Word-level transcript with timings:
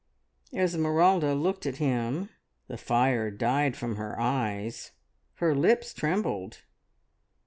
Esmeralda 0.51 1.35
looked 1.35 1.67
at 1.67 1.75
him. 1.77 2.29
The 2.67 2.79
fire 2.79 3.29
died 3.29 3.77
from 3.77 3.97
her 3.97 4.19
eyes, 4.19 4.93
her 5.35 5.53
lips 5.53 5.93
trembled. 5.93 6.63